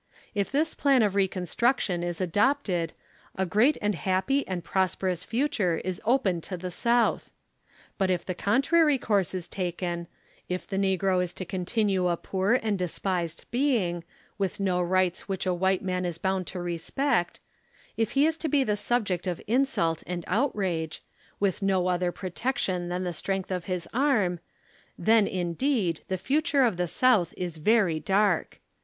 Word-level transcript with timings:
If 0.33 0.51
this 0.51 0.73
plan 0.73 1.03
of 1.03 1.13
reconstruction 1.13 2.01
is 2.01 2.19
adopted 2.19 2.93
a 3.35 3.45
great 3.45 3.77
and 3.83 3.93
happy 3.93 4.47
and 4.47 4.63
prosperous 4.63 5.23
future 5.23 5.77
is 5.85 6.01
open 6.03 6.41
to 6.41 6.57
the 6.57 6.71
South. 6.71 7.29
But 7.99 8.09
if 8.09 8.25
the 8.25 8.33
contrary 8.33 8.97
course 8.97 9.35
is 9.35 9.47
taken; 9.47 10.07
if 10.49 10.65
the 10.65 10.79
ne 10.79 10.97
gro 10.97 11.19
is 11.19 11.33
to 11.33 11.45
continue 11.45 12.07
a 12.07 12.17
poor 12.17 12.53
and 12.63 12.79
despised 12.79 13.45
being, 13.51 14.03
with 14.39 14.59
no 14.59 14.77
20 14.79 14.89
rights 14.91 15.29
which 15.29 15.45
a 15.45 15.53
white 15.53 15.83
man 15.83 16.03
is 16.03 16.17
bound 16.17 16.47
to 16.47 16.59
respect; 16.59 17.39
if 17.95 18.13
he 18.13 18.25
is 18.25 18.37
to 18.37 18.49
be 18.49 18.63
the 18.63 18.75
subject 18.77 19.27
of 19.27 19.39
insult 19.45 20.01
and 20.07 20.23
outrage, 20.25 21.03
with 21.39 21.61
no 21.61 21.85
other 21.85 22.11
pro 22.11 22.31
tection 22.31 22.89
than 22.89 23.03
the 23.03 23.13
strength 23.13 23.51
of 23.51 23.65
his 23.65 23.87
arm, 23.93 24.37
ŌĆö 24.37 24.39
then 24.97 25.27
indeed 25.27 26.01
the 26.07 26.17
future 26.17 26.63
of 26.63 26.77
the 26.77 26.87
South 26.87 27.35
is 27.37 27.57
very 27.57 27.99
dark. 27.99 28.59